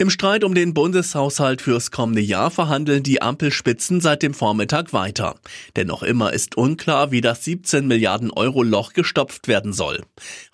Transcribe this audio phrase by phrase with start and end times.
[0.00, 5.34] Im Streit um den Bundeshaushalt fürs kommende Jahr verhandeln die Ampelspitzen seit dem Vormittag weiter.
[5.74, 10.04] Denn noch immer ist unklar, wie das 17 Milliarden Euro Loch gestopft werden soll.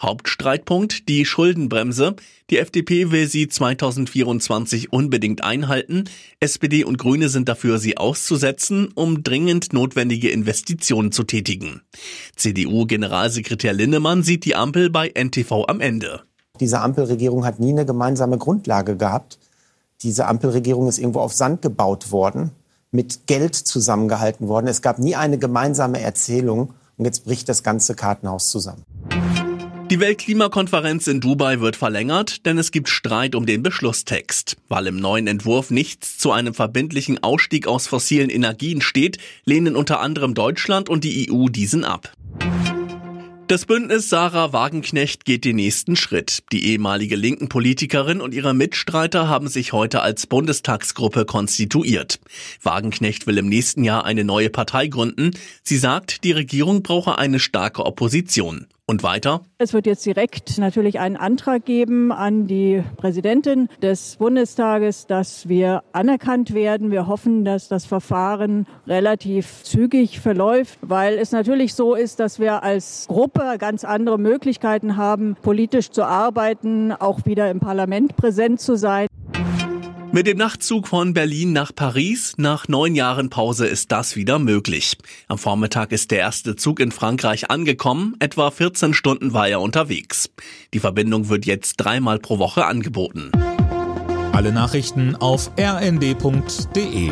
[0.00, 2.16] Hauptstreitpunkt die Schuldenbremse.
[2.48, 6.04] Die FDP will sie 2024 unbedingt einhalten.
[6.40, 11.82] SPD und Grüne sind dafür, sie auszusetzen, um dringend notwendige Investitionen zu tätigen.
[12.36, 16.22] CDU-Generalsekretär Linnemann sieht die Ampel bei NTV am Ende.
[16.60, 19.38] Diese Ampelregierung hat nie eine gemeinsame Grundlage gehabt.
[20.02, 22.52] Diese Ampelregierung ist irgendwo auf Sand gebaut worden,
[22.92, 24.68] mit Geld zusammengehalten worden.
[24.68, 28.84] Es gab nie eine gemeinsame Erzählung und jetzt bricht das ganze Kartenhaus zusammen.
[29.90, 34.56] Die Weltklimakonferenz in Dubai wird verlängert, denn es gibt Streit um den Beschlusstext.
[34.68, 40.00] Weil im neuen Entwurf nichts zu einem verbindlichen Ausstieg aus fossilen Energien steht, lehnen unter
[40.00, 42.12] anderem Deutschland und die EU diesen ab.
[43.46, 46.44] Das Bündnis Sarah Wagenknecht geht den nächsten Schritt.
[46.50, 52.20] Die ehemalige linken Politikerin und ihre Mitstreiter haben sich heute als Bundestagsgruppe konstituiert.
[52.62, 55.32] Wagenknecht will im nächsten Jahr eine neue Partei gründen.
[55.62, 58.66] Sie sagt, die Regierung brauche eine starke Opposition.
[58.86, 59.40] Und weiter?
[59.56, 65.82] Es wird jetzt direkt natürlich einen Antrag geben an die Präsidentin des Bundestages, dass wir
[65.92, 66.90] anerkannt werden.
[66.90, 72.62] Wir hoffen, dass das Verfahren relativ zügig verläuft, weil es natürlich so ist, dass wir
[72.62, 78.76] als Gruppe ganz andere Möglichkeiten haben, politisch zu arbeiten, auch wieder im Parlament präsent zu
[78.76, 79.06] sein.
[80.14, 84.96] Mit dem Nachtzug von Berlin nach Paris nach neun Jahren Pause ist das wieder möglich.
[85.26, 90.30] Am Vormittag ist der erste Zug in Frankreich angekommen, etwa 14 Stunden war er unterwegs.
[90.72, 93.32] Die Verbindung wird jetzt dreimal pro Woche angeboten.
[94.30, 97.10] Alle Nachrichten auf rnd.de